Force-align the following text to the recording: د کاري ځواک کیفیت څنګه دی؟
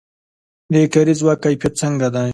د 0.71 0.73
کاري 0.93 1.13
ځواک 1.19 1.39
کیفیت 1.43 1.73
څنګه 1.81 2.07
دی؟ 2.15 2.29